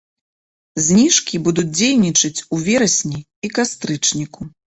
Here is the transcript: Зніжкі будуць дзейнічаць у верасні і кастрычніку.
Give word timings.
Зніжкі 0.85 1.39
будуць 1.47 1.67
дзейнічаць 1.77 2.43
у 2.57 2.59
верасні 2.65 3.19
і 3.45 3.53
кастрычніку. 3.61 4.51